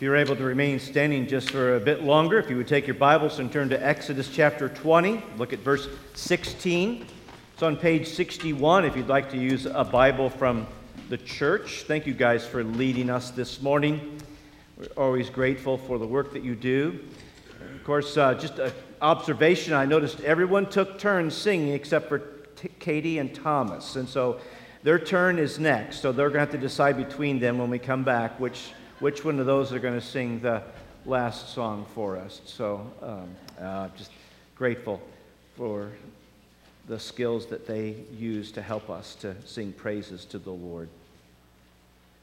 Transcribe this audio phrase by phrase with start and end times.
[0.00, 2.86] If you're able to remain standing just for a bit longer, if you would take
[2.86, 7.04] your Bibles and turn to Exodus chapter 20, look at verse 16.
[7.52, 10.66] It's on page 61 if you'd like to use a Bible from
[11.10, 11.82] the church.
[11.82, 14.18] Thank you guys for leading us this morning.
[14.78, 16.98] We're always grateful for the work that you do.
[17.74, 18.72] Of course, uh, just an
[19.02, 22.20] observation I noticed everyone took turns singing except for
[22.56, 23.96] T- Katie and Thomas.
[23.96, 24.40] And so
[24.82, 26.00] their turn is next.
[26.00, 28.70] So they're going to have to decide between them when we come back which,
[29.00, 30.62] which one of those are going to sing the
[31.06, 32.42] last song for us.
[32.44, 34.10] So um, uh, just
[34.54, 35.00] grateful
[35.56, 35.90] for
[36.86, 40.88] the skills that they use to help us to sing praises to the Lord.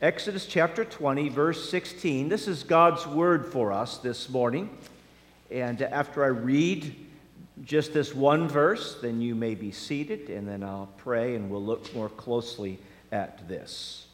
[0.01, 2.29] Exodus chapter 20, verse 16.
[2.29, 4.69] This is God's word for us this morning.
[5.49, 6.95] And after I read
[7.63, 11.63] just this one verse, then you may be seated, and then I'll pray and we'll
[11.63, 12.77] look more closely
[13.11, 14.06] at this.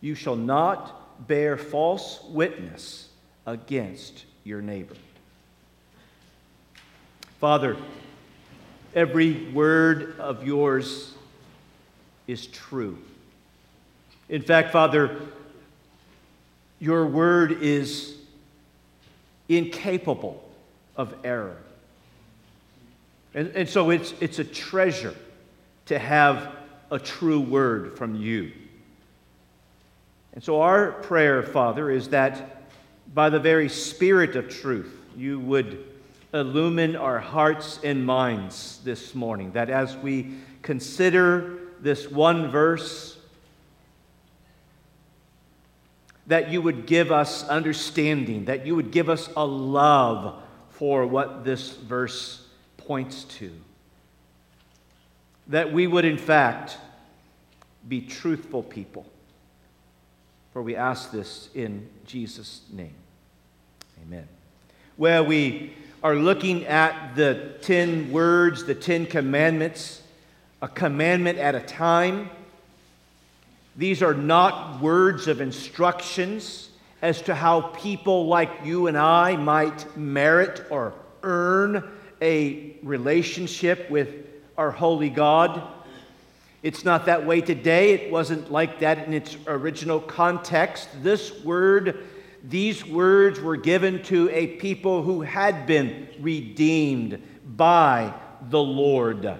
[0.00, 3.08] You shall not bear false witness
[3.46, 4.96] against your neighbor.
[7.40, 7.76] Father,
[8.94, 11.14] every word of yours
[12.26, 12.98] is true.
[14.28, 15.20] In fact, Father,
[16.78, 18.16] your word is
[19.48, 20.42] incapable
[20.96, 21.56] of error.
[23.34, 25.14] And, and so it's, it's a treasure
[25.86, 26.52] to have
[26.90, 28.52] a true word from you.
[30.36, 32.66] And so our prayer, Father, is that
[33.14, 35.82] by the very Spirit of truth, you would
[36.34, 39.52] illumine our hearts and minds this morning.
[39.52, 43.16] That as we consider this one verse,
[46.26, 51.44] that you would give us understanding, that you would give us a love for what
[51.46, 53.50] this verse points to.
[55.46, 56.76] That we would, in fact,
[57.88, 59.06] be truthful people.
[60.56, 62.94] For we ask this in Jesus' name.
[64.00, 64.26] Amen.
[64.96, 70.00] Where we are looking at the 10 words, the 10 commandments,
[70.62, 72.30] a commandment at a time.
[73.76, 76.70] These are not words of instructions
[77.02, 81.86] as to how people like you and I might merit or earn
[82.22, 84.08] a relationship with
[84.56, 85.62] our holy God.
[86.66, 87.92] It's not that way today.
[87.92, 90.88] It wasn't like that in its original context.
[91.00, 92.08] This word,
[92.42, 97.22] these words were given to a people who had been redeemed
[97.56, 98.12] by
[98.50, 99.38] the Lord.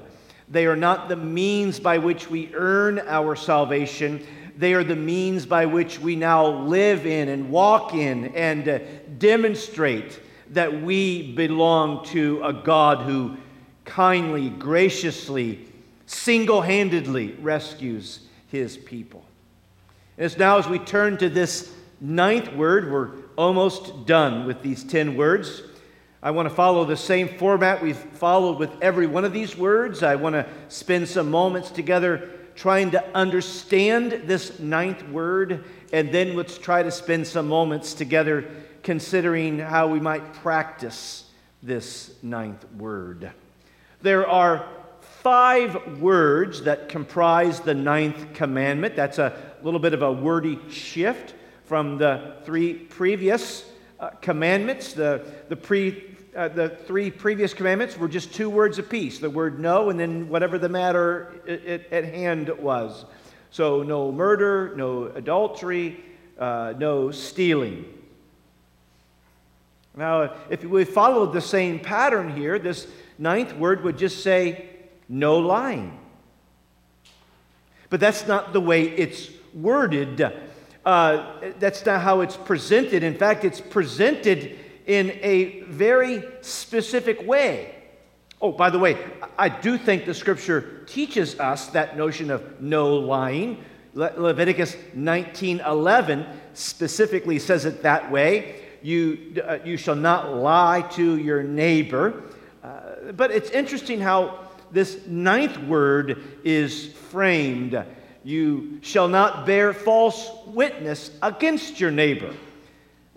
[0.48, 4.24] They are not the means by which we earn our salvation.
[4.56, 8.78] They are the means by which we now live in and walk in and uh,
[9.18, 10.20] demonstrate
[10.50, 13.36] that we belong to a God who
[13.84, 15.65] kindly, graciously,
[16.06, 19.24] single handedly rescues his people.
[20.16, 24.82] And it's now as we turn to this ninth word, we're almost done with these
[24.84, 25.62] 10 words.
[26.22, 30.02] I want to follow the same format we've followed with every one of these words.
[30.02, 36.34] I want to spend some moments together trying to understand this ninth word, and then
[36.34, 38.50] let's try to spend some moments together
[38.82, 41.30] considering how we might practice
[41.62, 43.30] this ninth word.
[44.00, 44.66] There are
[45.26, 48.94] five words that comprise the ninth commandment.
[48.94, 54.92] That's a little bit of a wordy shift from the three previous uh, commandments.
[54.92, 59.58] The, the pre uh, the three previous commandments were just two words apiece the word
[59.58, 63.04] no, and then whatever the matter it, at hand was.
[63.50, 66.04] So, no murder, no adultery,
[66.38, 67.84] uh, no stealing.
[69.96, 72.86] Now, if we followed the same pattern here, this
[73.18, 74.75] ninth word would just say
[75.08, 75.98] no lying.
[77.90, 80.20] But that's not the way it's worded.
[80.84, 83.02] Uh, that's not how it's presented.
[83.02, 87.74] In fact, it's presented in a very specific way.
[88.40, 88.98] Oh, by the way,
[89.38, 93.64] I do think the scripture teaches us that notion of no lying.
[93.94, 98.56] Le- Leviticus 19:11 specifically says it that way.
[98.82, 102.22] You, uh, you shall not lie to your neighbor.
[102.62, 107.82] Uh, but it's interesting how this ninth word is framed.
[108.24, 112.34] You shall not bear false witness against your neighbor.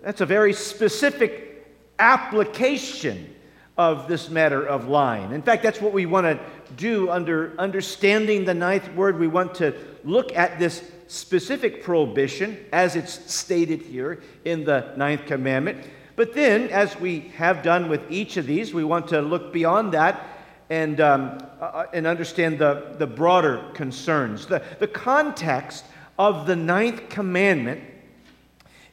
[0.01, 1.67] That's a very specific
[1.97, 3.35] application
[3.77, 5.31] of this matter of lying.
[5.31, 6.39] In fact, that's what we want to
[6.75, 9.17] do under understanding the ninth word.
[9.17, 9.73] We want to
[10.03, 15.85] look at this specific prohibition as it's stated here in the ninth commandment.
[16.15, 19.93] But then, as we have done with each of these, we want to look beyond
[19.93, 20.38] that
[20.69, 24.45] and, um, uh, and understand the, the broader concerns.
[24.45, 25.85] The, the context
[26.17, 27.81] of the ninth commandment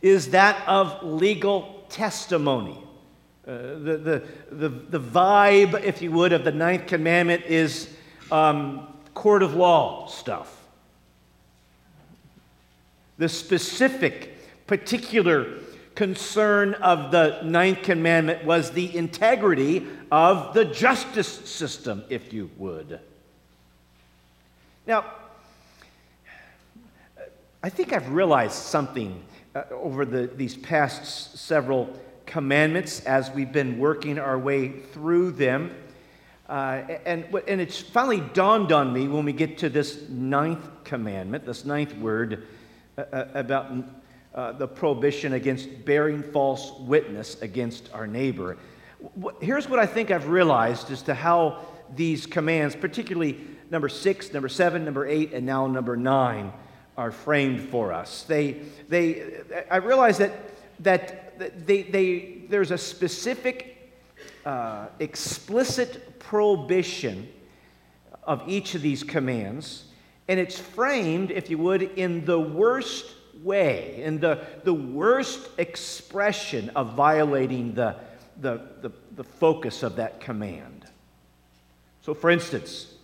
[0.00, 2.82] is that of legal testimony.
[3.46, 7.94] Uh, the, the, the, the vibe, if you would, of the ninth commandment is
[8.32, 10.64] um, court of law stuff.
[13.18, 15.60] The specific, particular
[15.94, 23.00] concern of the ninth commandment was the integrity of the justice system, if you would.
[24.86, 25.04] Now,
[27.62, 29.22] I think I've realized something
[29.54, 35.74] uh, over the, these past several commandments as we've been working our way through them.
[36.48, 41.44] Uh, and, and it's finally dawned on me when we get to this ninth commandment,
[41.44, 42.46] this ninth word
[42.96, 43.72] uh, uh about
[44.34, 48.56] uh, the prohibition against bearing false witness against our neighbor.
[49.40, 51.64] Here's what I think I've realized as to how
[51.94, 53.38] these commands, particularly
[53.70, 56.52] number six, number seven, number eight, and now number nine,
[56.96, 58.22] are framed for us.
[58.22, 59.40] They, they,
[59.70, 60.32] I realize that,
[60.80, 63.92] that they, they, there's a specific,
[64.44, 67.28] uh, explicit prohibition
[68.24, 69.84] of each of these commands,
[70.28, 76.70] and it's framed, if you would, in the worst way, in the, the worst expression
[76.70, 77.96] of violating the,
[78.40, 80.84] the, the, the focus of that command.
[82.02, 82.94] So, for instance,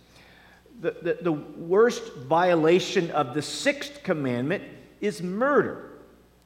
[0.81, 4.63] the, the, the worst violation of the sixth commandment
[5.01, 5.89] is murder.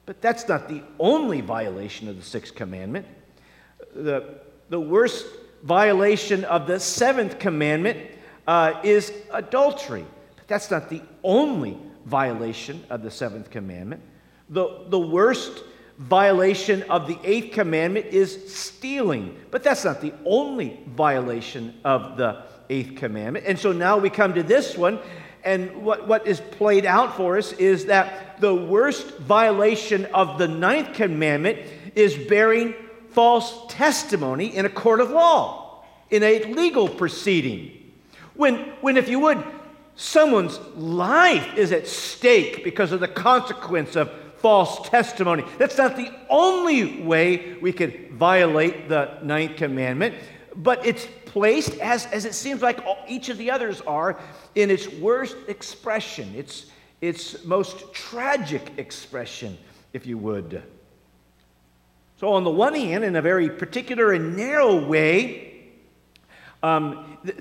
[0.05, 3.05] But that's not the only violation of the sixth commandment.
[3.93, 4.39] The,
[4.69, 5.25] the worst
[5.63, 7.99] violation of the seventh commandment
[8.47, 10.05] uh, is adultery.
[10.35, 14.01] But that's not the only violation of the seventh commandment.
[14.49, 15.63] The, the worst
[15.97, 19.37] violation of the eighth commandment is stealing.
[19.51, 23.45] But that's not the only violation of the eighth commandment.
[23.45, 24.99] And so now we come to this one,
[25.43, 30.47] and what, what is played out for us is that the worst violation of the
[30.47, 31.59] ninth commandment
[31.95, 32.75] is bearing
[33.11, 37.71] false testimony in a court of law, in a legal proceeding.
[38.35, 39.43] When, when if you would,
[39.95, 45.43] someone's life is at stake because of the consequence of false testimony.
[45.57, 50.15] That's not the only way we could violate the ninth commandment,
[50.55, 54.19] but it's placed, as, as it seems like all, each of the others are,
[54.55, 56.67] in its worst expression, its,
[57.01, 59.57] its most tragic expression,
[59.93, 60.63] if you would.
[62.19, 65.56] So, on the one hand, in a very particular and narrow way,
[66.63, 67.35] um, the,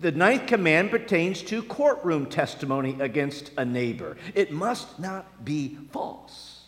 [0.00, 4.16] the ninth command pertains to courtroom testimony against a neighbor.
[4.34, 6.64] It must not be false.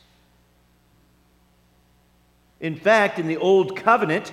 [2.61, 4.33] In fact, in the Old Covenant,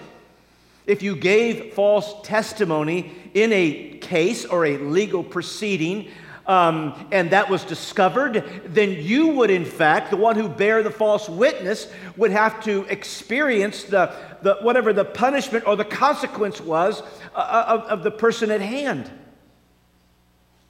[0.85, 6.09] if you gave false testimony in a case or a legal proceeding,
[6.49, 10.89] um, and that was discovered, then you would, in fact, the one who bear the
[10.89, 11.87] false witness,
[12.17, 14.11] would have to experience the,
[14.41, 17.03] the whatever the punishment or the consequence was
[17.35, 19.11] uh, of, of the person at hand.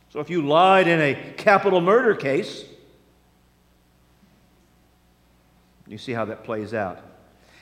[0.10, 2.66] So if you lied in a capital murder case,
[5.88, 7.00] you see how that plays out.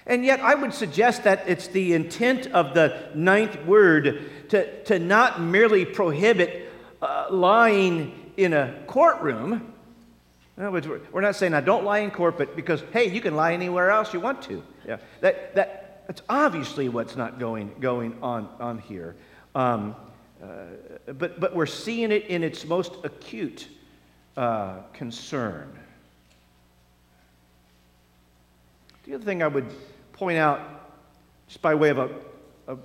[0.07, 4.97] And yet, I would suggest that it's the intent of the ninth word to, to
[4.97, 6.66] not merely prohibit
[7.01, 9.73] uh, lying in a courtroom.
[10.57, 13.21] In other words, we're not saying, now don't lie in court, but because, hey, you
[13.21, 14.63] can lie anywhere else you want to.
[14.87, 19.15] Yeah, that, that, that's obviously what's not going, going on, on here.
[19.53, 19.95] Um,
[20.41, 23.67] uh, but, but we're seeing it in its most acute
[24.35, 25.77] uh, concern.
[29.03, 29.71] The other thing I would
[30.13, 30.59] point out,
[31.47, 32.09] just by way of, a,
[32.67, 32.79] of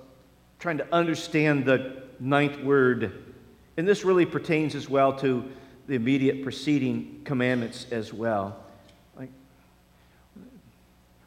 [0.59, 3.22] trying to understand the ninth word,
[3.77, 5.43] and this really pertains as well to
[5.87, 8.63] the immediate preceding commandments as well.
[9.17, 9.29] Like,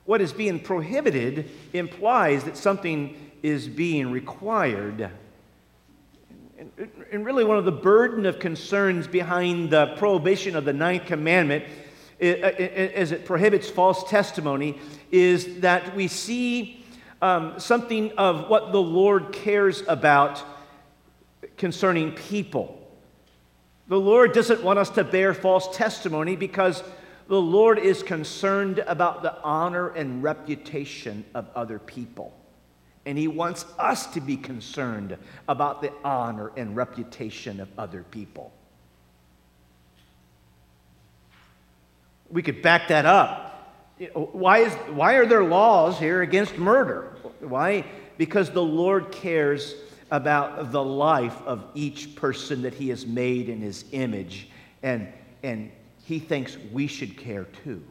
[0.05, 5.11] what is being prohibited implies that something is being required.
[6.59, 6.71] And,
[7.13, 11.65] and really, one of the burden of concerns behind the prohibition of the ninth commandment
[12.19, 14.79] as it prohibits false testimony
[15.11, 16.83] is that we see
[17.21, 20.43] um, something of what the Lord cares about
[21.57, 22.83] concerning people.
[23.89, 26.83] The Lord doesn't want us to bear false testimony because
[27.29, 32.33] the Lord is concerned about the honor and reputation of other people.
[33.05, 35.17] And He wants us to be concerned
[35.49, 38.53] about the honor and reputation of other people.
[42.29, 43.53] We could back that up.
[44.13, 47.17] Why, is, why are there laws here against murder?
[47.41, 47.85] Why?
[48.19, 49.75] Because the Lord cares
[50.11, 54.49] about the life of each person that he has made in his image.
[54.83, 55.09] And,
[55.43, 55.71] and
[56.05, 57.83] he thinks we should care too.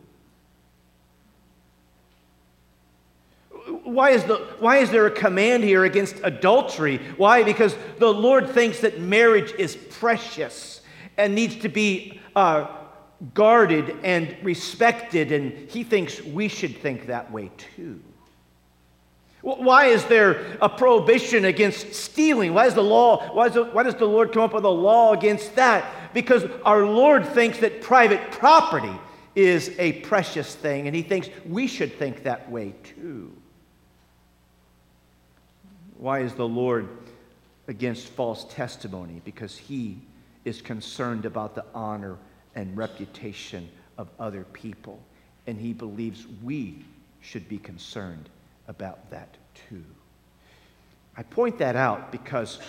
[3.83, 6.99] Why is, the, why is there a command here against adultery?
[7.17, 7.43] Why?
[7.43, 10.81] Because the Lord thinks that marriage is precious
[11.17, 12.67] and needs to be uh,
[13.33, 18.01] guarded and respected, and He thinks we should think that way too.
[19.45, 22.55] Why is there a prohibition against stealing?
[22.55, 25.13] Why is the law, why, the, why does the Lord come up with a law
[25.13, 25.85] against that?
[26.15, 28.99] Because our Lord thinks that private property
[29.35, 33.31] is a precious thing, and He thinks we should think that way too.
[35.99, 36.89] Why is the Lord
[37.67, 39.21] against false testimony?
[39.25, 39.99] Because He
[40.43, 42.17] is concerned about the honor
[42.55, 44.99] and reputation of other people,
[45.45, 46.83] and He believes we
[47.21, 48.27] should be concerned
[48.67, 49.37] about that
[49.69, 49.83] too.
[51.17, 52.59] I point that out because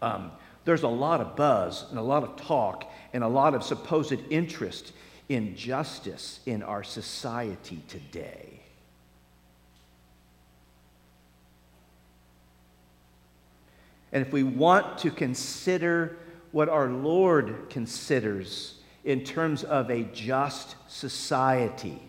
[0.00, 0.32] um,
[0.64, 4.18] there's a lot of buzz and a lot of talk and a lot of supposed
[4.30, 4.92] interest
[5.28, 8.60] in justice in our society today.
[14.12, 16.18] And if we want to consider
[16.52, 22.00] what our Lord considers in terms of a just society,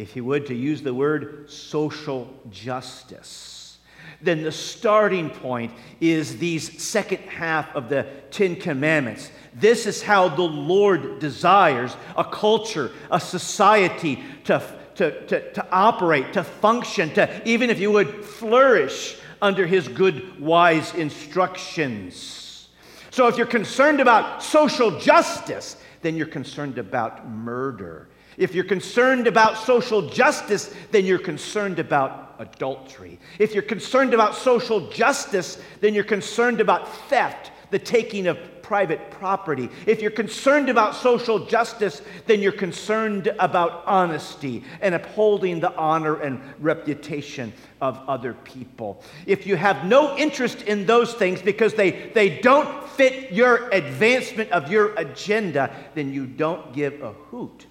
[0.00, 3.78] if you would, to use the word social justice,
[4.22, 9.30] then the starting point is these second half of the Ten Commandments.
[9.54, 14.62] This is how the Lord desires a culture, a society to,
[14.96, 20.40] to, to, to operate, to function, to even if you would flourish under His good,
[20.40, 22.68] wise instructions.
[23.10, 28.08] So if you're concerned about social justice, then you're concerned about murder
[28.40, 33.18] if you're concerned about social justice, then you're concerned about adultery.
[33.38, 39.10] If you're concerned about social justice, then you're concerned about theft, the taking of private
[39.10, 39.68] property.
[39.84, 46.18] If you're concerned about social justice, then you're concerned about honesty and upholding the honor
[46.22, 49.02] and reputation of other people.
[49.26, 54.50] If you have no interest in those things because they, they don't fit your advancement
[54.50, 57.66] of your agenda, then you don't give a hoot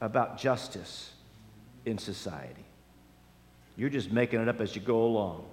[0.00, 1.12] about justice
[1.84, 2.64] in society.
[3.76, 5.44] You're just making it up as you go along.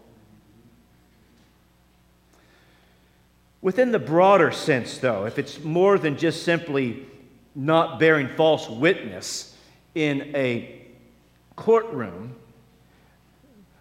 [3.62, 7.06] Within the broader sense, though, if it's more than just simply
[7.56, 9.56] not bearing false witness
[9.96, 10.86] in a
[11.56, 12.36] courtroom,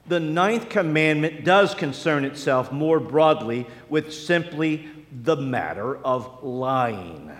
[0.08, 7.30] the ninth commandment does concern itself more broadly with simply the matter of lying.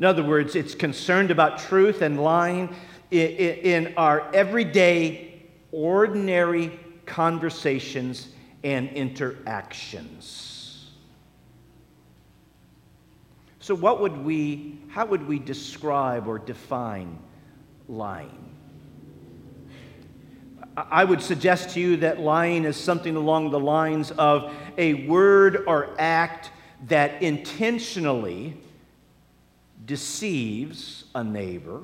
[0.00, 2.74] In other words, it's concerned about truth and lying
[3.10, 5.42] in our everyday,
[5.72, 8.28] ordinary conversations
[8.64, 10.90] and interactions.
[13.58, 17.18] So, what would we, how would we describe or define
[17.86, 18.56] lying?
[20.78, 25.64] I would suggest to you that lying is something along the lines of a word
[25.66, 26.52] or act
[26.86, 28.56] that intentionally
[29.90, 31.80] deceives a neighbor.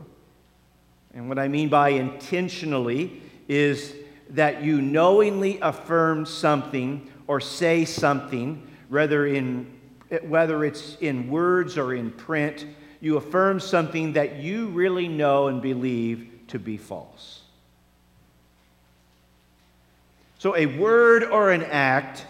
[1.13, 3.97] And what I mean by intentionally is
[4.31, 9.77] that you knowingly affirm something or say something, whether, in,
[10.23, 12.65] whether it's in words or in print,
[13.01, 17.41] you affirm something that you really know and believe to be false.
[20.39, 22.25] So, a word or an act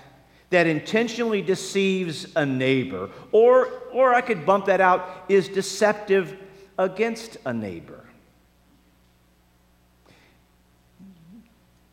[0.56, 6.34] that intentionally deceives a neighbor, or, or I could bump that out, is deceptive
[6.78, 8.02] against a neighbor.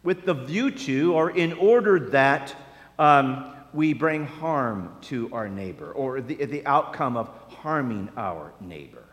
[0.02, 2.56] With the view to, or in order that
[2.98, 9.04] um, we bring harm to our neighbor, or the, the outcome of harming our neighbor.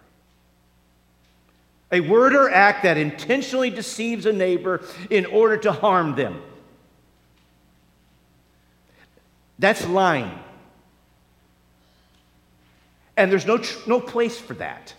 [1.91, 6.41] A word or act that intentionally deceives a neighbor in order to harm them.
[9.61, 10.37] That's lying.
[13.17, 14.95] And there's no, tr- no place for that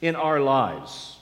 [0.00, 1.16] in our lives.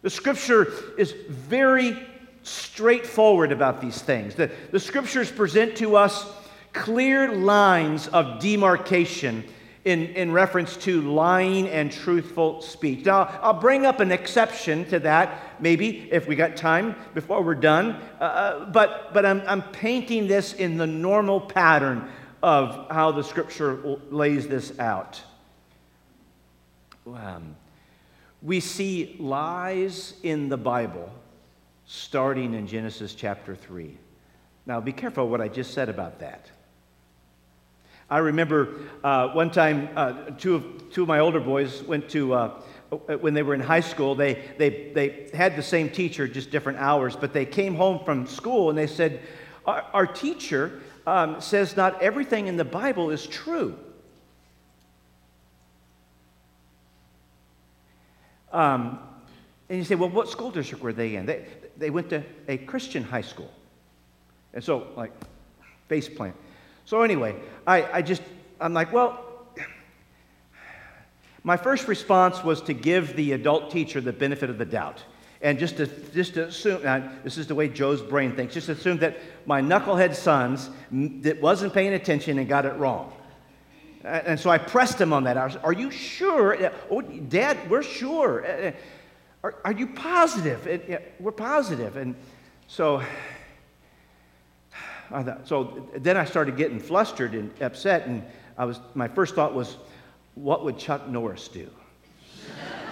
[0.00, 1.98] The scripture is very
[2.42, 4.34] straightforward about these things.
[4.34, 6.26] The, the scriptures present to us
[6.72, 9.44] clear lines of demarcation
[9.84, 13.04] in, in reference to lying and truthful speech.
[13.04, 17.54] Now, I'll bring up an exception to that, maybe if we got time before we're
[17.54, 18.00] done.
[18.20, 22.10] Uh, uh, but but I'm, I'm painting this in the normal pattern
[22.42, 23.80] of how the scripture
[24.10, 25.20] lays this out.
[27.06, 27.56] Um,
[28.42, 31.10] we see lies in the Bible
[31.86, 33.96] starting in Genesis chapter 3.
[34.66, 36.50] Now, be careful what I just said about that.
[38.10, 38.74] I remember
[39.04, 42.62] uh, one time uh, two, of, two of my older boys went to uh,
[43.20, 46.78] when they were in high school, they, they, they had the same teacher, just different
[46.78, 49.20] hours, but they came home from school and they said,
[49.66, 53.78] Our, our teacher um, says not everything in the Bible is true.
[58.52, 58.98] Um,
[59.68, 61.26] and you say, well, what school district were they in?
[61.26, 61.46] They,
[61.76, 63.50] they went to a Christian high school.
[64.54, 65.12] And so, like,
[65.88, 66.34] face plant.
[66.88, 68.22] So, anyway, I, I just,
[68.58, 69.22] I'm like, well,
[71.44, 75.04] my first response was to give the adult teacher the benefit of the doubt.
[75.42, 76.80] And just to, just to assume,
[77.24, 81.74] this is the way Joe's brain thinks, just assume that my knucklehead sons that wasn't
[81.74, 83.12] paying attention and got it wrong.
[84.02, 85.36] And so I pressed him on that.
[85.36, 86.72] I was, are you sure?
[86.90, 88.46] Oh, Dad, we're sure.
[88.46, 88.72] Uh, uh,
[89.44, 91.10] are, are you positive?
[91.20, 91.98] We're positive.
[91.98, 92.14] And
[92.66, 93.02] so,
[95.10, 98.06] I thought, so then I started getting flustered and upset.
[98.06, 98.22] And
[98.56, 99.76] I was, my first thought was,
[100.34, 101.68] what would Chuck Norris do?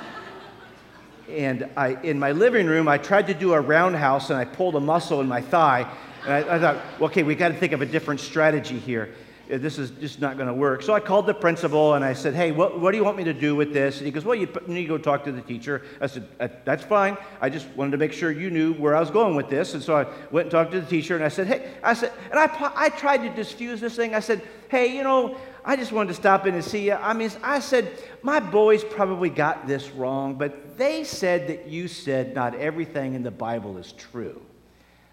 [1.30, 4.76] and I, in my living room, I tried to do a roundhouse and I pulled
[4.76, 5.90] a muscle in my thigh.
[6.24, 9.14] And I, I thought, okay, we got to think of a different strategy here.
[9.48, 10.82] This is just not going to work.
[10.82, 13.24] So I called the principal and I said, hey, what, what do you want me
[13.24, 13.98] to do with this?
[13.98, 15.82] And he goes, well, you need to go talk to the teacher.
[16.00, 17.16] I said, uh, that's fine.
[17.40, 19.74] I just wanted to make sure you knew where I was going with this.
[19.74, 22.12] And so I went and talked to the teacher and I said, hey, I said,
[22.30, 24.14] and I, I tried to diffuse this thing.
[24.14, 26.94] I said, hey, you know, I just wanted to stop in and see you.
[26.94, 27.90] I mean, I said,
[28.22, 33.22] my boys probably got this wrong, but they said that you said not everything in
[33.22, 34.40] the Bible is true.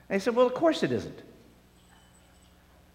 [0.09, 1.19] And he said, well, of course it isn't.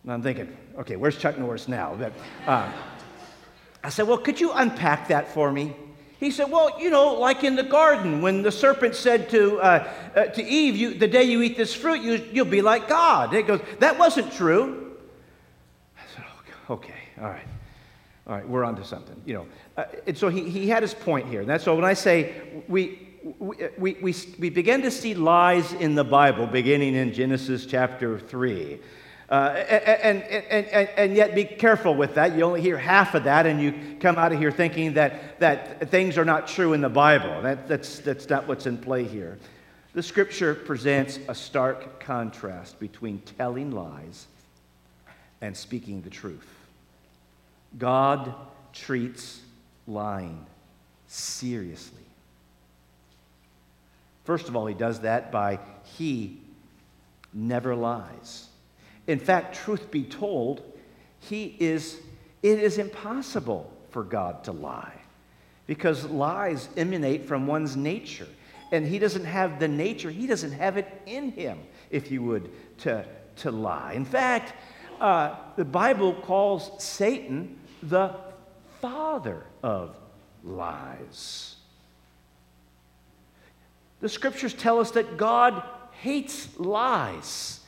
[0.02, 1.94] And I'm thinking, okay, where's Chuck Norris now?
[1.98, 2.12] But,
[2.46, 2.72] uh,
[3.82, 5.74] I said, well, could you unpack that for me?
[6.18, 9.88] He said, well, you know, like in the garden, when the serpent said to, uh,
[10.16, 13.32] uh, to Eve, you, the day you eat this fruit, you, you'll be like God.
[13.32, 14.96] He goes, that wasn't true.
[15.96, 16.24] I said,
[16.70, 17.46] okay, all right.
[18.26, 19.46] All right, we're on to something, you know.
[19.76, 21.40] Uh, and so he, he had his point here.
[21.40, 22.34] And that's so when I say
[22.68, 27.64] we, we, we, we, we begin to see lies in the Bible beginning in Genesis
[27.64, 28.78] chapter 3.
[29.30, 32.34] Uh, and, and, and, and yet be careful with that.
[32.34, 35.90] You only hear half of that, and you come out of here thinking that, that
[35.90, 37.42] things are not true in the Bible.
[37.42, 39.38] That, that's, that's not what's in play here.
[39.92, 44.26] The scripture presents a stark contrast between telling lies
[45.40, 46.48] and speaking the truth.
[47.76, 48.34] God
[48.72, 49.40] treats
[49.86, 50.46] lying
[51.06, 51.98] seriously.
[54.24, 55.58] First of all, he does that by
[55.96, 56.38] he
[57.34, 58.47] never lies.
[59.08, 60.62] In fact, truth be told,
[61.18, 61.98] he is,
[62.42, 64.92] it is impossible for God to lie
[65.66, 68.28] because lies emanate from one's nature.
[68.70, 71.58] And he doesn't have the nature, he doesn't have it in him,
[71.90, 73.04] if you would, to,
[73.36, 73.94] to lie.
[73.94, 74.52] In fact,
[75.00, 78.14] uh, the Bible calls Satan the
[78.80, 79.96] father of
[80.44, 81.56] lies.
[84.00, 87.60] The scriptures tell us that God hates lies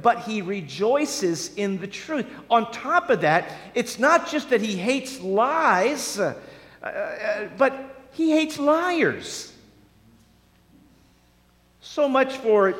[0.00, 2.26] but he rejoices in the truth.
[2.50, 6.34] On top of that, it's not just that he hates lies, uh,
[6.82, 9.52] uh, but he hates liars.
[11.80, 12.74] So much for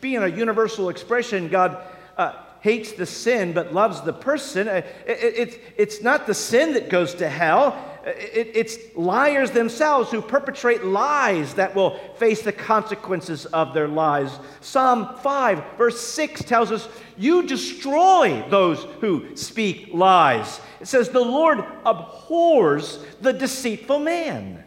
[0.00, 1.78] being a universal expression, God
[2.16, 4.68] uh, hates the sin but loves the person.
[4.68, 10.10] Uh, it, it, it's not the sin that goes to hell, it, it's liars themselves
[10.10, 14.38] who perpetrate lies that will face the consequences of their lies.
[14.60, 20.60] Psalm 5, verse 6 tells us, You destroy those who speak lies.
[20.80, 24.64] It says, The Lord abhors the deceitful man.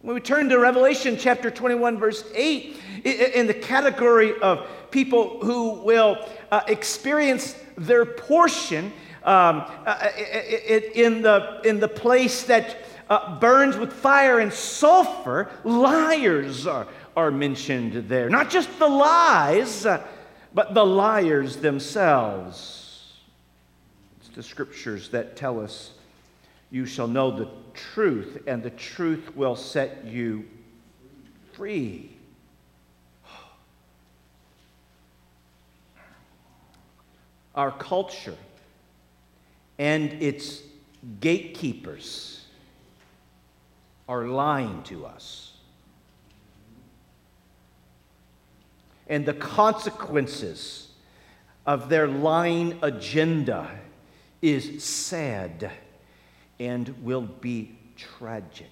[0.00, 5.82] When we turn to Revelation chapter 21, verse 8, in the category of people who
[5.82, 6.18] will
[6.50, 8.92] uh, experience their portion
[9.24, 10.08] um, uh, uh
[10.94, 12.76] in, the, in the place that
[13.08, 18.28] uh, burns with fire and sulfur, liars are, are mentioned there.
[18.28, 20.06] Not just the lies, uh,
[20.54, 23.12] but the liars themselves.
[24.20, 25.92] It's the scriptures that tell us
[26.70, 30.44] you shall know the truth, and the truth will set you
[31.52, 32.10] free.
[37.54, 38.36] Our culture
[39.78, 40.62] and its
[41.20, 42.44] gatekeepers
[44.08, 45.52] are lying to us.
[49.06, 50.88] And the consequences
[51.66, 53.68] of their lying agenda
[54.40, 55.72] is sad
[56.60, 58.68] and will be tragic.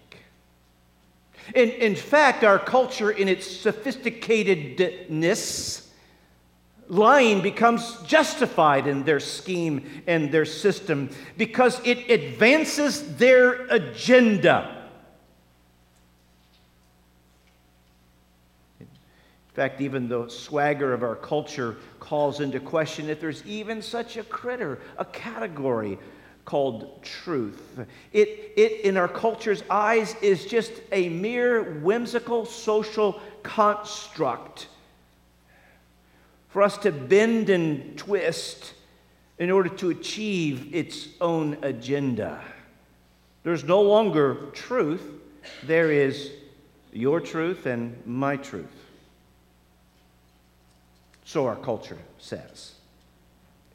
[1.54, 5.86] In, in fact, our culture, in its sophisticatedness,
[6.92, 14.90] lying becomes justified in their scheme and their system because it advances their agenda.
[18.78, 18.87] In
[19.55, 24.22] fact, even the swagger of our culture calls into question if there's even such a
[24.24, 25.98] critter, a category
[26.44, 27.81] called truth.
[28.12, 34.66] It, it, in our culture's eyes, is just a mere whimsical social construct
[36.52, 38.74] for us to bend and twist
[39.38, 42.40] in order to achieve its own agenda.
[43.42, 45.02] There's no longer truth,
[45.64, 46.30] there is
[46.92, 48.66] your truth and my truth.
[51.24, 52.74] So our culture says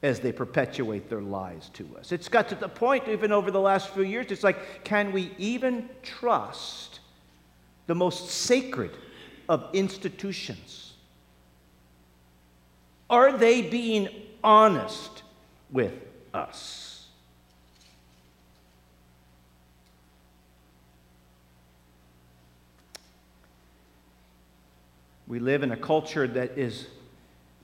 [0.04, 2.12] as they perpetuate their lies to us.
[2.12, 5.32] It's got to the point, even over the last few years, it's like, can we
[5.40, 7.00] even trust
[7.88, 8.92] the most sacred
[9.50, 10.87] of institutions?
[13.10, 14.10] Are they being
[14.44, 15.24] honest
[15.72, 15.94] with
[16.34, 17.08] us?
[25.28, 26.88] We live in a culture that is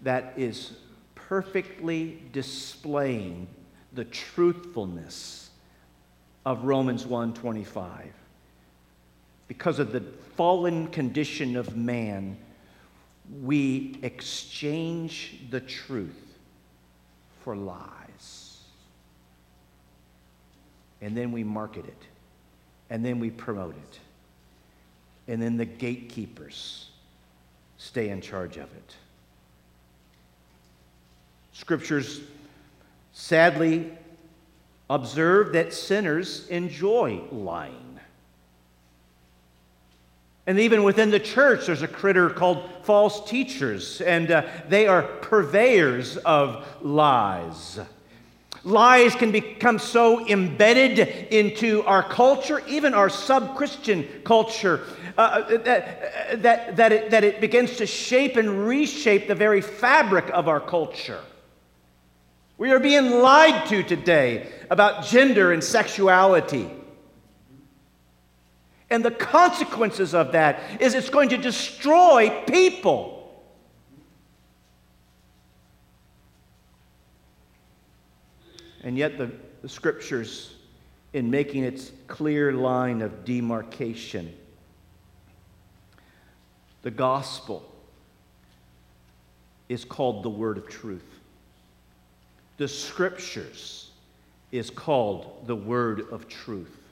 [0.02, 0.74] that is
[1.16, 3.48] perfectly displaying
[3.94, 5.50] the truthfulness
[6.46, 8.12] of Romans 1:25.
[9.48, 10.02] Because of the
[10.36, 12.38] fallen condition of man,
[13.42, 16.38] we exchange the truth
[17.44, 18.60] for lies.
[21.02, 22.04] And then we market it.
[22.90, 24.00] And then we promote it.
[25.28, 26.90] And then the gatekeepers
[27.78, 28.96] stay in charge of it.
[31.54, 32.22] Scriptures
[33.14, 33.92] sadly
[34.90, 37.83] observe that sinners enjoy lying.
[40.46, 45.04] And even within the church, there's a critter called false teachers, and uh, they are
[45.04, 47.80] purveyors of lies.
[48.66, 51.00] Lies can become so embedded
[51.34, 54.82] into our culture, even our sub Christian culture,
[55.18, 59.62] uh, uh, that, that, that, it, that it begins to shape and reshape the very
[59.62, 61.22] fabric of our culture.
[62.58, 66.70] We are being lied to today about gender and sexuality.
[68.94, 73.44] And the consequences of that is it's going to destroy people.
[78.84, 79.32] And yet, the,
[79.64, 80.54] the scriptures,
[81.14, 84.32] in making its clear line of demarcation,
[86.84, 87.68] the gospel
[89.70, 91.14] is called the word of truth
[92.58, 93.92] the scriptures
[94.52, 96.83] is called the word of truth.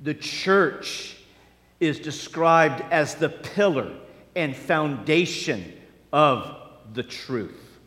[0.00, 1.16] The church
[1.80, 3.92] is described as the pillar
[4.36, 5.72] and foundation
[6.12, 6.56] of
[6.92, 7.78] the truth.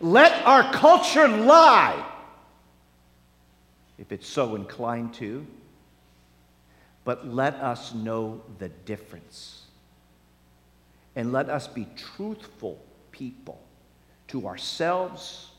[0.00, 2.04] Let our culture lie
[3.98, 5.46] if it's so inclined to,
[7.04, 9.62] but let us know the difference.
[11.16, 13.60] And let us be truthful people
[14.28, 15.50] to ourselves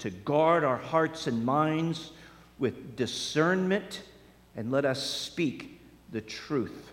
[0.00, 2.10] to guard our hearts and minds
[2.58, 4.02] with discernment
[4.56, 6.90] and let us speak the truth.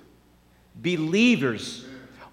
[0.75, 1.85] Believers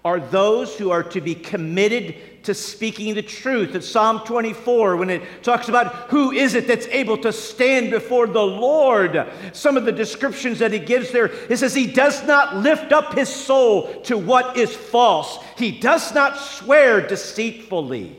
[0.05, 3.73] are those who are to be committed to speaking the truth.
[3.73, 8.27] In Psalm 24, when it talks about who is it that's able to stand before
[8.27, 12.57] the Lord, some of the descriptions that he gives there, it says, He does not
[12.57, 18.15] lift up his soul to what is false, he does not swear deceitfully.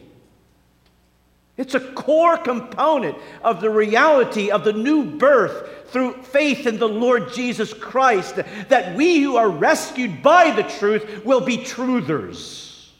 [1.56, 6.88] It's a core component of the reality of the new birth through faith in the
[6.88, 8.36] Lord Jesus Christ
[8.68, 12.90] that we who are rescued by the truth will be truthers.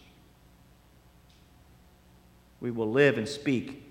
[2.61, 3.83] We will live and speak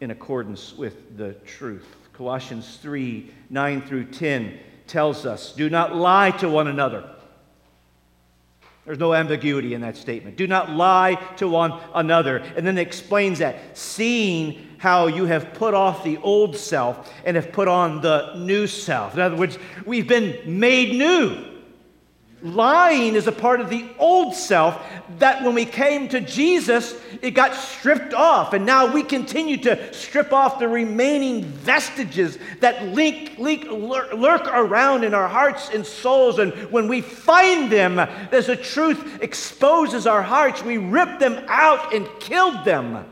[0.00, 1.86] in accordance with the truth.
[2.12, 7.08] Colossians 3 9 through 10 tells us do not lie to one another
[8.90, 10.36] there's no ambiguity in that statement.
[10.36, 12.38] Do not lie to one another.
[12.56, 17.36] And then it explains that, seeing how you have put off the old self and
[17.36, 19.14] have put on the new self.
[19.14, 21.49] In other words, we've been made new.
[22.42, 24.82] Lying is a part of the old self
[25.18, 28.54] that when we came to Jesus, it got stripped off.
[28.54, 35.04] And now we continue to strip off the remaining vestiges that link, link, lurk around
[35.04, 36.38] in our hearts and souls.
[36.38, 41.92] And when we find them, as the truth exposes our hearts, we rip them out
[41.92, 43.04] and kill them.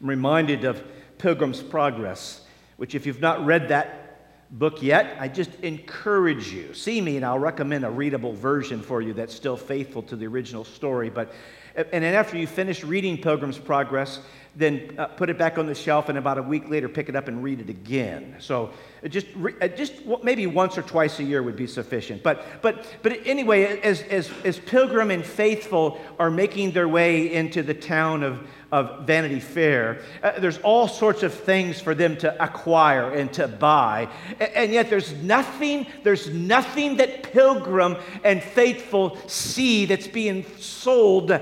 [0.00, 0.84] I'm reminded of
[1.18, 2.42] Pilgrim's Progress,
[2.76, 4.05] which, if you've not read that
[4.50, 6.74] book yet, I just encourage you.
[6.74, 10.26] See me, and I'll recommend a readable version for you that's still faithful to the
[10.26, 11.10] original story.
[11.10, 11.32] But
[11.76, 14.20] and then after you finish reading Pilgrim's Progress,
[14.56, 17.14] then uh, put it back on the shelf, and about a week later, pick it
[17.14, 18.36] up and read it again.
[18.38, 18.70] So
[19.06, 19.92] just, re- just
[20.22, 22.22] maybe once or twice a year would be sufficient.
[22.22, 27.62] But, but, but anyway, as, as, as Pilgrim and Faithful are making their way into
[27.62, 28.40] the town of,
[28.72, 30.00] of Vanity Fair.
[30.22, 34.08] Uh, there's all sorts of things for them to acquire and to buy.
[34.40, 41.30] And, and yet there's nothing, there's nothing that Pilgrim and Faithful see that's being sold
[41.30, 41.40] uh,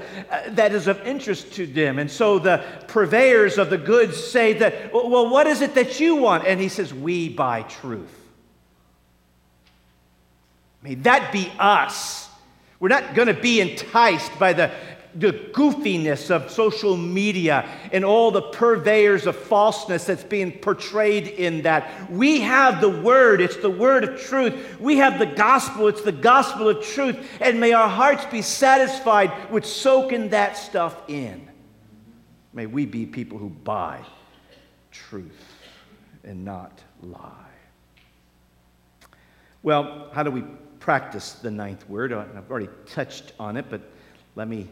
[0.48, 1.98] that is of interest to them.
[1.98, 2.62] And so the
[3.04, 6.46] purveyors of the goods say that, well, what is it that you want?
[6.46, 8.10] And he says, we buy truth.
[10.82, 12.28] May that be us.
[12.80, 14.72] We're not going to be enticed by the
[15.16, 21.62] the goofiness of social media and all the purveyors of falseness that's being portrayed in
[21.62, 22.10] that.
[22.10, 24.80] We have the word, it's the word of truth.
[24.80, 27.16] We have the gospel, it's the gospel of truth.
[27.40, 31.48] And may our hearts be satisfied with soaking that stuff in.
[32.54, 34.00] May we be people who buy
[34.92, 35.44] truth
[36.22, 37.50] and not lie.
[39.64, 40.44] Well, how do we
[40.78, 42.12] practice the ninth word?
[42.12, 43.80] Uh, I've already touched on it, but
[44.36, 44.68] let me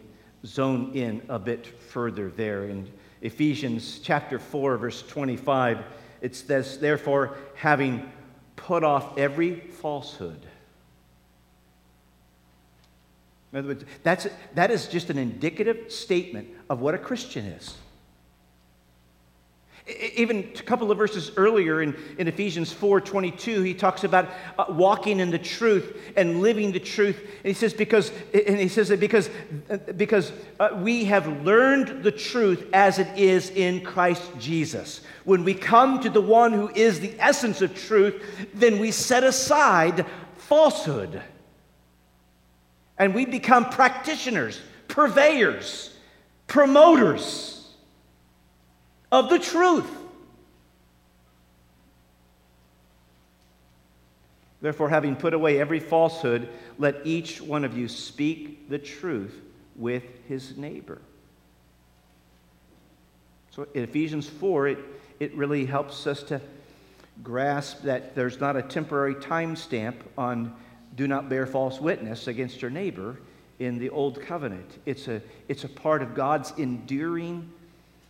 [0.46, 2.68] zone in a bit further there.
[2.68, 2.88] In
[3.20, 5.84] Ephesians chapter 4, verse 25,
[6.20, 8.10] it says, Therefore, having
[8.54, 10.46] put off every falsehood.
[13.52, 17.76] In other words, that's, that is just an indicative statement of what a Christian is.
[20.14, 25.18] Even a couple of verses earlier in, in Ephesians 4:22, he talks about uh, walking
[25.18, 27.18] in the truth and living the truth.
[27.18, 29.28] And he says, because, and he says that because,
[29.68, 35.00] uh, because uh, we have learned the truth as it is in Christ Jesus.
[35.24, 38.22] When we come to the one who is the essence of truth,
[38.54, 41.22] then we set aside falsehood.
[42.98, 45.94] And we become practitioners, purveyors,
[46.46, 47.68] promoters
[49.10, 49.90] of the truth.
[54.60, 59.34] Therefore, having put away every falsehood, let each one of you speak the truth
[59.74, 61.00] with his neighbor.
[63.50, 64.78] So in Ephesians 4, it,
[65.20, 66.40] it really helps us to
[67.22, 70.54] grasp that there's not a temporary time stamp on
[70.94, 73.18] do not bear false witness against your neighbor
[73.58, 74.78] in the old covenant.
[74.86, 77.50] It's a, it's a part of God's enduring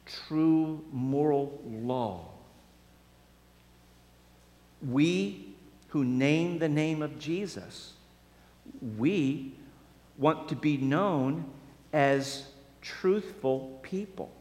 [0.06, 2.28] true moral law.
[4.88, 5.54] We
[5.88, 7.92] who name the name of Jesus,
[8.96, 9.52] we
[10.16, 11.44] want to be known
[11.92, 12.46] as
[12.80, 14.32] truthful people.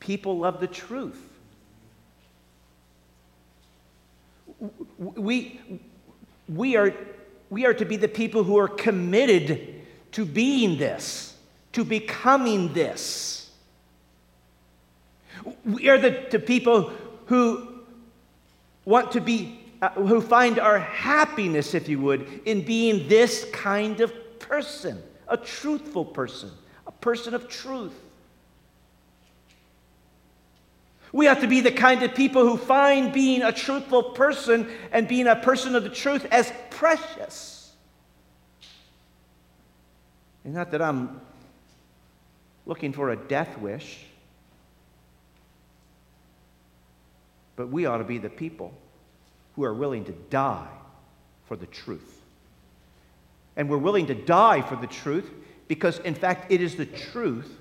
[0.00, 1.22] People love the truth.
[4.98, 5.60] We,
[6.48, 6.94] we, are,
[7.50, 11.36] we are to be the people who are committed to being this,
[11.72, 13.50] to becoming this.
[15.64, 16.92] We are the, the people
[17.26, 17.68] who
[18.84, 24.00] want to be, uh, who find our happiness, if you would, in being this kind
[24.00, 26.50] of person, a truthful person,
[26.86, 27.98] a person of truth.
[31.14, 35.06] We have to be the kind of people who find being a truthful person and
[35.06, 37.72] being a person of the truth as precious.
[40.42, 41.20] And not that I'm
[42.66, 44.06] looking for a death wish.
[47.54, 48.74] But we ought to be the people
[49.54, 50.66] who are willing to die
[51.46, 52.22] for the truth.
[53.54, 55.30] And we're willing to die for the truth
[55.68, 57.56] because, in fact, it is the truth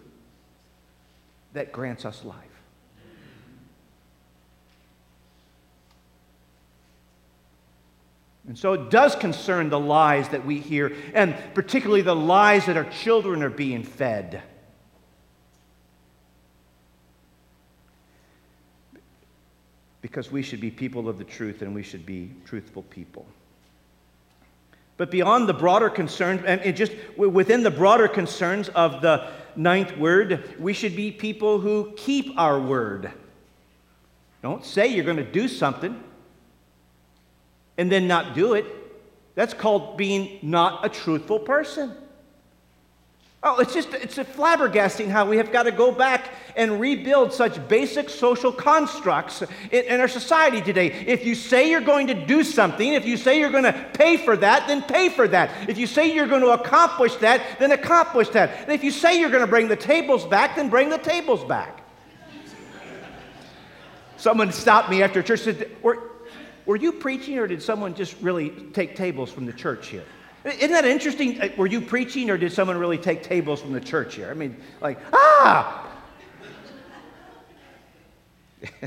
[1.54, 2.53] that grants us life.
[8.47, 12.75] And so it does concern the lies that we hear, and particularly the lies that
[12.75, 14.43] our children are being fed.
[20.03, 23.25] because we should be people of the truth and we should be truthful people.
[24.97, 30.56] But beyond the broader concerns, and just within the broader concerns of the ninth word,
[30.60, 33.12] we should be people who keep our word.
[34.41, 36.03] Don't say you're going to do something
[37.77, 38.65] and then not do it.
[39.36, 41.95] That's called being not a truthful person.
[43.45, 47.33] Oh, it's just, it's a flabbergasting how we have got to go back and rebuild
[47.33, 50.88] such basic social constructs in, in, our society today.
[50.88, 54.15] If you say you're going to do something, if you say you're going to pay
[54.15, 55.69] for that, then pay for that.
[55.69, 58.62] If you say you're going to accomplish that, then accomplish that.
[58.62, 61.43] And if you say you're going to bring the tables back, then bring the tables
[61.43, 61.81] back.
[64.15, 65.69] Someone stopped me after church said,
[66.65, 70.04] were you preaching or did someone just really take tables from the church here?
[70.45, 71.41] Isn't that interesting?
[71.41, 74.30] Uh, were you preaching or did someone really take tables from the church here?
[74.30, 75.89] I mean, like, ah!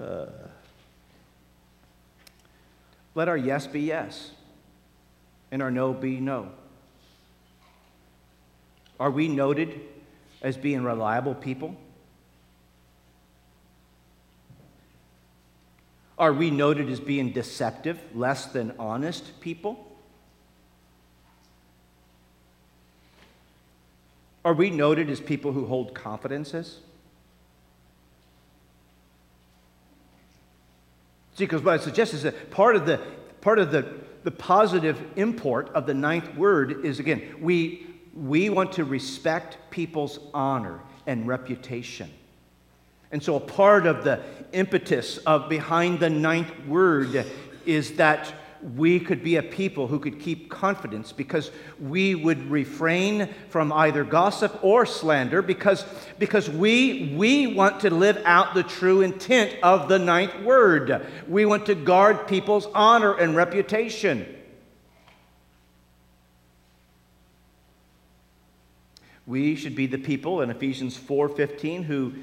[0.00, 0.26] uh,
[3.14, 4.32] let our yes be yes
[5.50, 6.50] and our no be no.
[8.98, 9.80] Are we noted
[10.42, 11.74] as being reliable people?
[16.20, 19.90] Are we noted as being deceptive, less than honest people?
[24.44, 26.80] Are we noted as people who hold confidences?
[31.36, 33.00] See, because what I suggest is that part of the
[33.40, 33.90] part of the,
[34.22, 40.18] the positive import of the ninth word is again, we we want to respect people's
[40.34, 42.10] honor and reputation.
[43.12, 44.20] And so, a part of the
[44.52, 47.26] impetus of behind the ninth word
[47.66, 48.32] is that
[48.76, 54.04] we could be a people who could keep confidence because we would refrain from either
[54.04, 55.84] gossip or slander because,
[56.18, 61.06] because we, we want to live out the true intent of the ninth word.
[61.26, 64.26] We want to guard people's honor and reputation.
[69.26, 72.14] We should be the people in Ephesians 4:15 who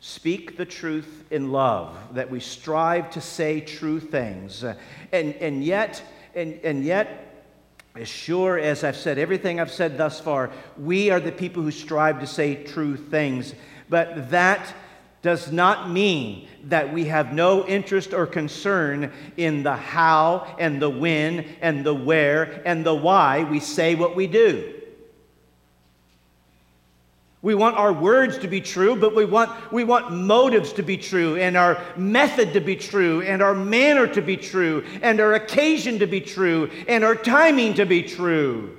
[0.00, 4.64] speak the truth in love, that we strive to say true things.
[4.64, 6.02] And, and yet,
[6.34, 7.24] and, and yet,
[7.96, 11.72] as sure as I've said everything I've said thus far, we are the people who
[11.72, 13.54] strive to say true things.
[13.88, 14.72] But that
[15.20, 20.90] does not mean that we have no interest or concern in the how and the
[20.90, 24.77] when and the where and the why we say what we do.
[27.40, 30.96] We want our words to be true, but we want, we want motives to be
[30.96, 35.34] true, and our method to be true, and our manner to be true, and our
[35.34, 38.76] occasion to be true, and our timing to be true.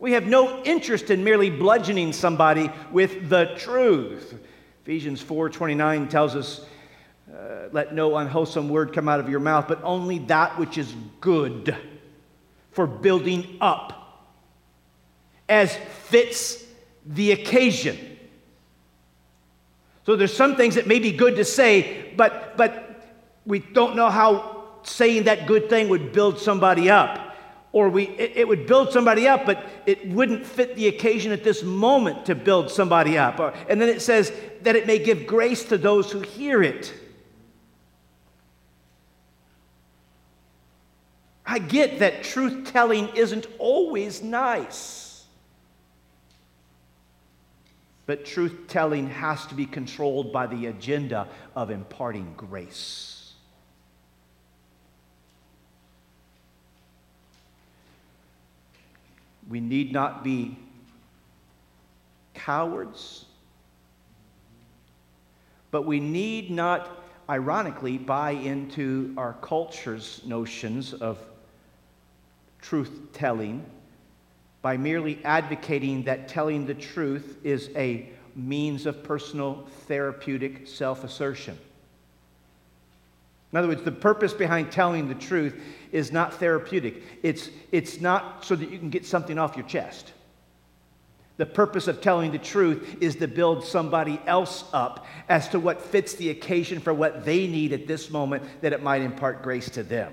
[0.00, 4.34] We have no interest in merely bludgeoning somebody with the truth.
[4.82, 6.66] Ephesians 4:29 tells us,
[7.30, 10.92] uh, "Let no unwholesome word come out of your mouth, but only that which is
[11.20, 11.76] good
[12.72, 13.99] for building up."
[15.50, 16.64] As fits
[17.04, 17.98] the occasion.
[20.06, 23.04] So there's some things that may be good to say, but, but
[23.44, 27.36] we don't know how saying that good thing would build somebody up.
[27.72, 31.44] Or we, it, it would build somebody up, but it wouldn't fit the occasion at
[31.44, 33.38] this moment to build somebody up.
[33.38, 34.32] Or, and then it says
[34.62, 36.92] that it may give grace to those who hear it.
[41.46, 45.09] I get that truth telling isn't always nice.
[48.10, 53.34] But truth telling has to be controlled by the agenda of imparting grace.
[59.48, 60.58] We need not be
[62.34, 63.26] cowards,
[65.70, 71.16] but we need not, ironically, buy into our culture's notions of
[72.60, 73.64] truth telling
[74.62, 81.58] by merely advocating that telling the truth is a means of personal therapeutic self assertion.
[83.52, 87.02] In other words, the purpose behind telling the truth is not therapeutic.
[87.22, 90.12] It's, it's not so that you can get something off your chest.
[91.36, 95.80] The purpose of telling the truth is to build somebody else up as to what
[95.80, 99.70] fits the occasion for what they need at this moment that it might impart grace
[99.70, 100.12] to them.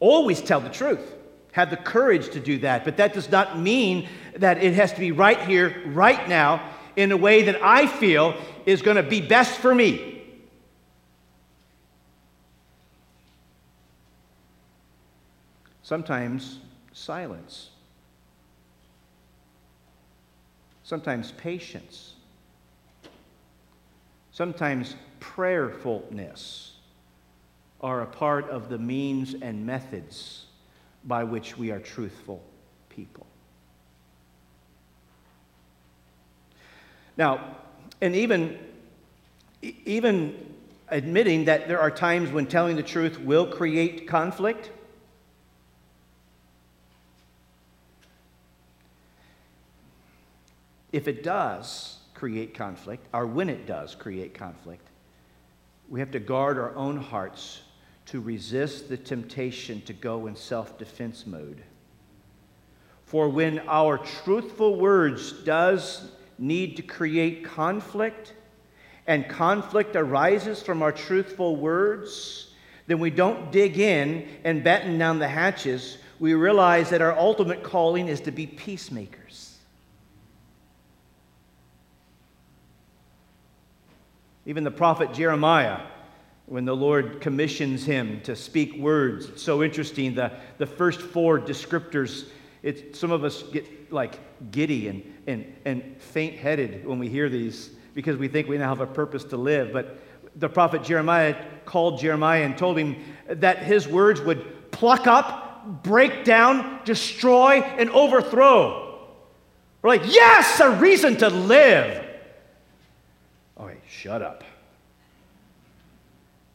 [0.00, 1.14] Always tell the truth.
[1.52, 2.84] Have the courage to do that.
[2.84, 6.62] But that does not mean that it has to be right here, right now,
[6.96, 8.34] in a way that I feel
[8.66, 10.22] is going to be best for me.
[15.82, 16.60] Sometimes
[16.92, 17.70] silence.
[20.84, 22.14] Sometimes patience.
[24.30, 26.69] Sometimes prayerfulness
[27.82, 30.46] are a part of the means and methods
[31.04, 32.42] by which we are truthful
[32.88, 33.26] people.
[37.16, 37.56] Now,
[38.00, 38.58] and even,
[39.62, 40.54] even
[40.88, 44.70] admitting that there are times when telling the truth will create conflict,
[50.92, 54.86] if it does create conflict, or when it does create conflict,
[55.88, 57.62] we have to guard our own hearts
[58.10, 61.62] to resist the temptation to go in self defense mode.
[63.04, 68.34] For when our truthful words does need to create conflict,
[69.06, 72.50] and conflict arises from our truthful words,
[72.88, 75.98] then we don't dig in and batten down the hatches.
[76.18, 79.56] We realize that our ultimate calling is to be peacemakers.
[84.46, 85.80] Even the prophet Jeremiah,
[86.50, 90.16] when the Lord commissions him to speak words, it's so interesting.
[90.16, 92.26] The, the first four descriptors
[92.92, 94.18] some of us get like
[94.50, 98.68] giddy and, and, and faint headed when we hear these because we think we now
[98.68, 99.72] have a purpose to live.
[99.72, 99.98] But
[100.36, 102.96] the prophet Jeremiah called Jeremiah and told him
[103.28, 109.08] that his words would pluck up, break down, destroy, and overthrow.
[109.82, 112.04] We're like, yes, a reason to live.
[113.56, 114.44] Oh, shut up.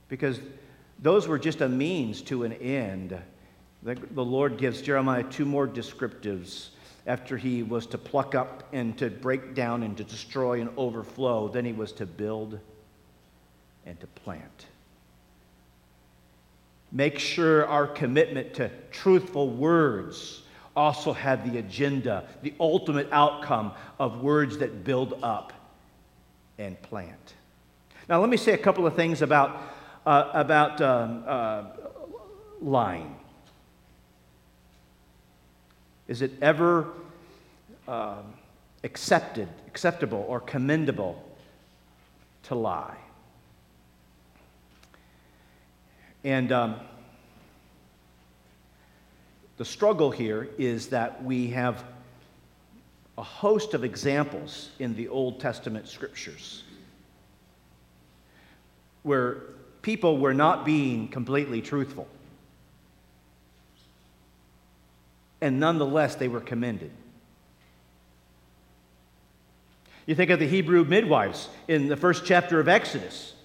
[0.07, 0.39] Because
[0.99, 3.17] those were just a means to an end.
[3.83, 6.69] The, the Lord gives Jeremiah two more descriptives
[7.07, 11.47] after he was to pluck up and to break down and to destroy and overflow.
[11.47, 12.59] Then he was to build
[13.85, 14.65] and to plant.
[16.91, 20.43] Make sure our commitment to truthful words
[20.75, 25.53] also had the agenda, the ultimate outcome of words that build up
[26.57, 27.33] and plant.
[28.07, 29.61] Now, let me say a couple of things about,
[30.05, 31.63] uh, about um, uh,
[32.61, 33.15] lying.
[36.07, 36.87] Is it ever
[37.87, 38.21] uh,
[38.83, 41.23] accepted, acceptable, or commendable
[42.43, 42.95] to lie?
[46.23, 46.75] And um,
[49.57, 51.83] the struggle here is that we have
[53.17, 56.63] a host of examples in the Old Testament scriptures
[59.03, 59.54] where
[59.85, 62.07] people were not being completely truthful.
[65.45, 66.89] and nonetheless they were commended.
[70.07, 73.35] You think of the Hebrew midwives in the first chapter of Exodus.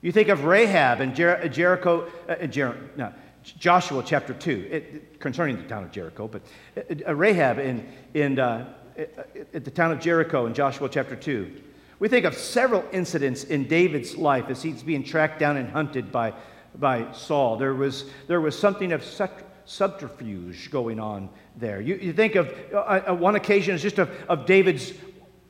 [0.00, 3.12] You think of Rahab and Jer- Jericho, uh, Jer- no,
[3.42, 6.40] Joshua chapter 2, it, concerning the town of Jericho, but
[6.76, 11.63] uh, uh Rahab in, in, uh, at the town of Jericho in Joshua chapter 2.
[11.98, 16.10] We think of several incidents in David's life as he's being tracked down and hunted
[16.10, 16.34] by,
[16.74, 17.56] by Saul.
[17.56, 19.30] There was, there was something of such
[19.64, 21.80] subterfuge going on there.
[21.80, 22.78] You, you think of uh,
[23.08, 24.92] uh, one occasion, it's just of, of David's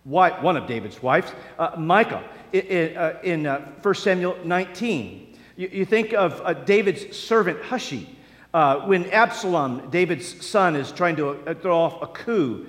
[0.05, 2.23] wife, one of David's wives, uh, Michal,
[2.53, 5.37] in, uh, in uh, 1 Samuel 19.
[5.57, 8.07] You, you think of uh, David's servant Hushai,
[8.87, 12.67] when Absalom, David's son, is trying to throw off a coup.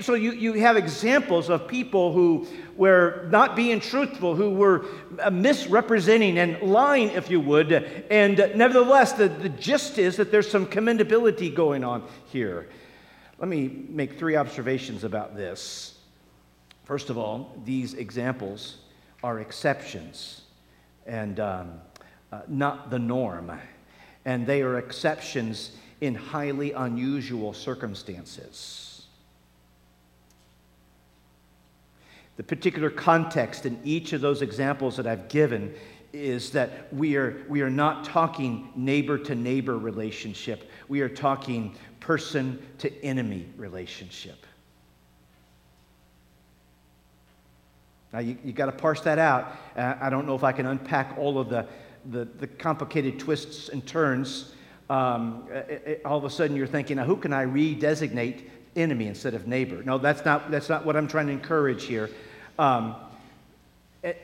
[0.00, 2.46] So you, you have examples of people who
[2.76, 4.84] were not being truthful, who were
[5.18, 7.72] uh, misrepresenting and lying, if you would.
[7.72, 12.68] And nevertheless, the, the gist is that there's some commendability going on here.
[13.38, 15.98] Let me make three observations about this.
[16.84, 18.76] First of all, these examples
[19.24, 20.42] are exceptions
[21.06, 21.80] and um,
[22.30, 23.50] uh, not the norm.
[24.26, 28.91] And they are exceptions in highly unusual circumstances.
[32.36, 35.74] The particular context in each of those examples that I've given
[36.12, 40.70] is that we are, we are not talking neighbor to neighbor relationship.
[40.88, 44.46] We are talking person to enemy relationship.
[48.12, 49.56] Now, you, you got to parse that out.
[49.74, 51.66] Uh, I don't know if I can unpack all of the,
[52.10, 54.52] the, the complicated twists and turns.
[54.90, 59.34] Um, it, it, all of a sudden, you're thinking, who can I redesignate enemy instead
[59.34, 59.82] of neighbor.
[59.82, 62.10] No, that's not, that's not what I'm trying to encourage here.
[62.58, 62.96] Um,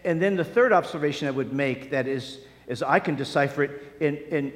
[0.05, 3.97] and then the third observation I would make that is, is I can decipher it
[4.01, 4.53] in, in,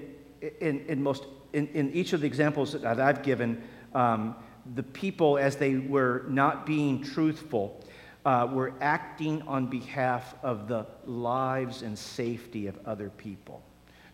[0.60, 3.62] in, in most, in, in each of the examples that I've given,
[3.94, 4.34] um,
[4.74, 7.80] the people, as they were not being truthful,
[8.24, 13.62] uh, were acting on behalf of the lives and safety of other people.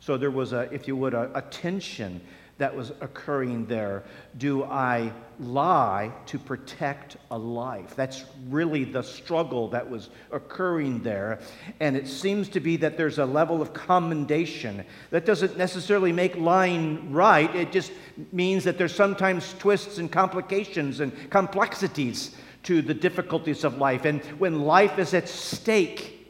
[0.00, 2.20] So there was a, if you would, a, a tension
[2.58, 4.02] that was occurring there.
[4.36, 7.94] Do I lie to protect a life?
[7.94, 11.38] That's really the struggle that was occurring there.
[11.78, 14.84] And it seems to be that there's a level of commendation.
[15.10, 17.92] That doesn't necessarily make lying right, it just
[18.32, 22.34] means that there's sometimes twists and complications and complexities
[22.64, 24.04] to the difficulties of life.
[24.04, 26.28] And when life is at stake,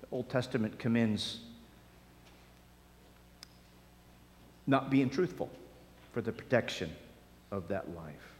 [0.00, 1.40] the Old Testament commends
[4.66, 5.50] not being truthful
[6.12, 6.90] for the protection
[7.50, 8.32] of that life.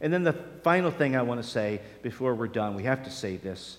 [0.00, 3.10] And then the final thing I want to say before we're done, we have to
[3.10, 3.78] say this,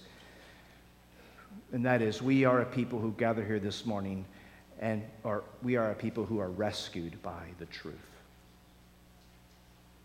[1.72, 4.26] and that is we are a people who gather here this morning
[4.80, 7.96] and or we are a people who are rescued by the truth.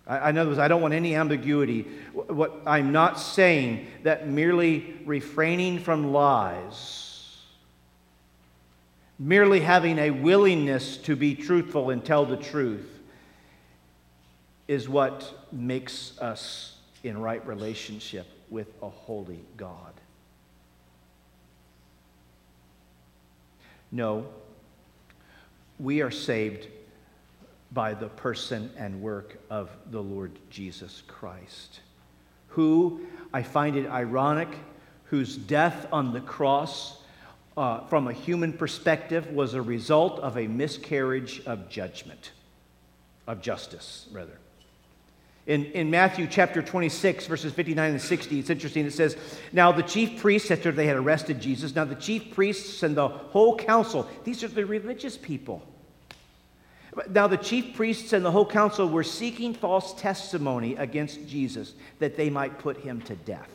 [0.07, 1.83] I, in other words, I don't want any ambiguity.
[2.13, 7.12] What I'm not saying that merely refraining from lies,
[9.23, 12.99] merely having a willingness to be truthful and tell the truth,
[14.67, 19.93] is what makes us in right relationship with a holy God.
[23.93, 24.27] No,
[25.79, 26.67] we are saved
[27.71, 31.79] by the person and work of the Lord Jesus Christ,
[32.49, 34.49] who I find it ironic,
[35.05, 37.02] whose death on the cross,
[37.57, 42.33] uh, from a human perspective, was a result of a miscarriage of judgment,
[43.27, 44.39] of justice, rather.
[45.47, 48.87] In, in Matthew chapter 26, verses 59 and 60, it's interesting.
[48.87, 49.17] It says,
[49.53, 53.09] Now the chief priests, after they had arrested Jesus, now the chief priests and the
[53.09, 55.67] whole council, these are the religious people.
[57.09, 62.17] Now the chief priests and the whole council were seeking false testimony against Jesus that
[62.17, 63.51] they might put him to death.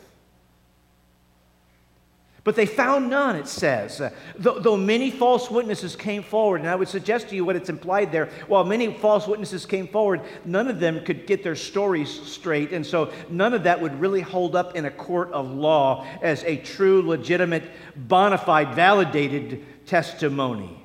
[2.48, 4.00] But they found none, it says.
[4.00, 7.68] Uh, though, many false witnesses came forward, and I would suggest to you what it's
[7.68, 8.30] implied there.
[8.46, 12.86] While many false witnesses came forward, none of them could get their stories straight, and
[12.86, 16.56] so none of that would really hold up in a court of law as a
[16.56, 20.82] true, legitimate, bona fide, validated testimony.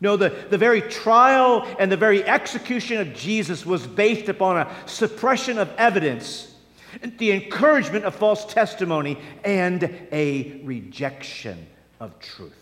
[0.00, 4.74] No, the, the very trial and the very execution of Jesus was based upon a
[4.86, 6.49] suppression of evidence
[7.18, 11.66] the encouragement of false testimony, and a rejection
[11.98, 12.52] of truth.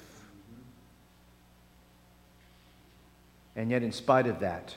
[3.56, 4.74] And yet, in spite of that,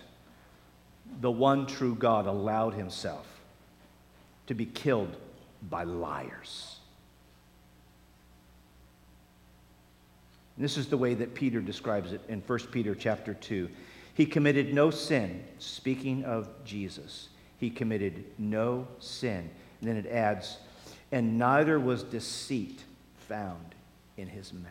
[1.19, 3.27] the one true God allowed himself
[4.47, 5.15] to be killed
[5.69, 6.77] by liars.
[10.55, 13.69] And this is the way that Peter describes it in 1 Peter chapter 2.
[14.13, 17.29] He committed no sin, speaking of Jesus
[17.61, 19.47] he committed no sin.
[19.79, 20.57] And then it adds,
[21.11, 22.83] and neither was deceit
[23.29, 23.75] found
[24.17, 24.65] in his mouth.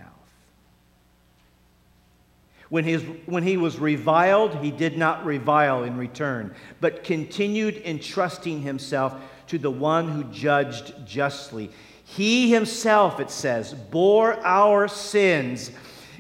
[2.68, 8.62] When, his, when he was reviled, he did not revile in return, but continued entrusting
[8.62, 9.14] himself
[9.46, 11.70] to the one who judged justly.
[12.04, 15.70] He himself, it says, bore our sins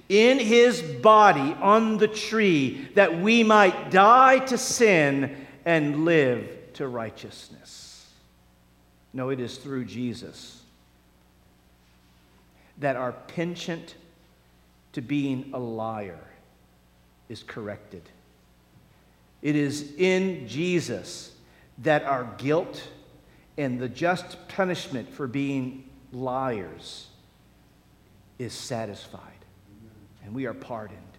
[0.08, 6.88] in his body on the tree that we might die to sin and live to
[6.88, 8.06] righteousness.
[9.12, 10.62] No, it is through Jesus
[12.78, 13.96] that our penchant
[14.94, 16.24] to being a liar
[17.28, 18.00] is corrected.
[19.42, 21.32] It is in Jesus
[21.82, 22.82] that our guilt
[23.58, 27.08] and the just punishment for being liars
[28.38, 29.44] is satisfied,
[30.24, 31.09] and we are pardoned.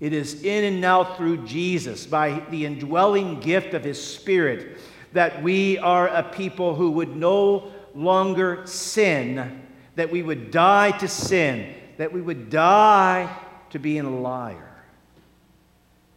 [0.00, 4.78] It is in and now through Jesus, by the indwelling gift of His Spirit,
[5.12, 9.62] that we are a people who would no longer sin,
[9.96, 13.34] that we would die to sin, that we would die
[13.70, 14.70] to being a liar,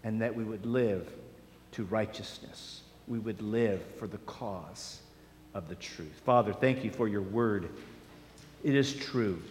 [0.03, 1.11] and that we would live
[1.71, 2.81] to righteousness.
[3.07, 4.99] We would live for the cause
[5.55, 6.21] of the truth.
[6.23, 7.69] Father, thank you for your word.
[8.63, 9.41] It is true.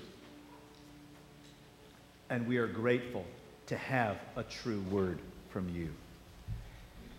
[2.29, 3.25] And we are grateful
[3.71, 5.89] to have a true word from you.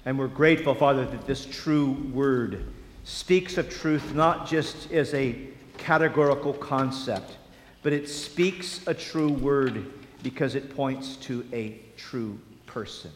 [0.03, 2.65] And we're grateful, Father, that this true word
[3.05, 5.47] speaks of truth not just as a
[5.77, 7.37] categorical concept,
[7.83, 9.93] but it speaks a true word
[10.23, 13.11] because it points to a true person,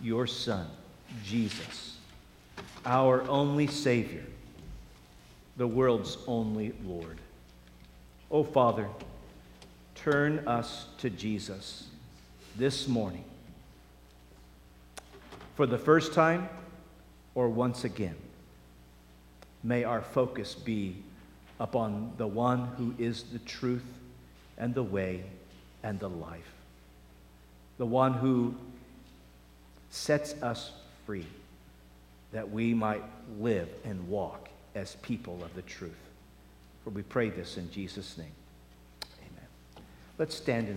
[0.00, 0.66] your Son,
[1.22, 1.98] Jesus,
[2.86, 4.24] our only Savior,
[5.58, 7.18] the world's only Lord.
[8.30, 8.88] Oh, Father,
[9.94, 11.88] turn us to Jesus
[12.56, 13.24] this morning
[15.54, 16.48] for the first time
[17.34, 18.16] or once again.
[19.62, 20.96] May our focus be
[21.60, 23.84] upon the one who is the truth
[24.58, 25.22] and the way
[25.82, 26.52] and the life,
[27.78, 28.54] the one who
[29.90, 30.72] sets us
[31.06, 31.26] free
[32.32, 33.02] that we might
[33.38, 35.92] live and walk as people of the truth.
[36.82, 38.32] For we pray this in Jesus' name.
[39.20, 39.84] Amen.
[40.18, 40.70] Let's stand and